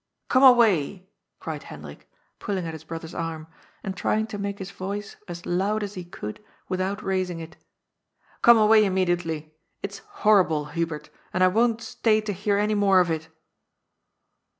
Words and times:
^^ 0.25 0.27
Come 0.29 0.41
away," 0.41 1.07
cried 1.39 1.61
Hendrik, 1.61 2.09
pulling 2.39 2.65
at 2.65 2.73
his 2.73 2.83
brother's 2.85 3.13
arm, 3.13 3.45
and 3.83 3.95
trying 3.95 4.25
to 4.33 4.39
make 4.39 4.57
his 4.57 4.71
voice 4.71 5.15
as 5.27 5.45
loud 5.45 5.83
as 5.83 5.93
he 5.93 6.03
could 6.03 6.43
with 6.67 6.81
out 6.81 7.03
raising 7.03 7.39
it. 7.39 7.51
*^ 7.51 7.57
Come 8.41 8.57
away 8.57 8.83
immediately. 8.83 9.53
It's 9.83 9.99
horrible, 10.25 10.65
Hubert, 10.73 11.11
and 11.35 11.43
I 11.43 11.49
won't 11.49 11.83
stay 11.83 12.19
to 12.21 12.33
hear 12.33 12.57
any 12.57 12.73
more 12.73 12.99
of 12.99 13.11
it." 13.11 13.27